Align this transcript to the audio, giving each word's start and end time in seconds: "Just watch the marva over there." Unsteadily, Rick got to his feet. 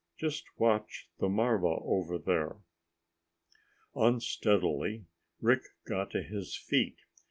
"Just 0.17 0.45
watch 0.57 1.11
the 1.19 1.29
marva 1.29 1.67
over 1.83 2.17
there." 2.17 2.55
Unsteadily, 3.93 5.05
Rick 5.39 5.61
got 5.85 6.09
to 6.09 6.23
his 6.23 6.55
feet. 6.57 6.97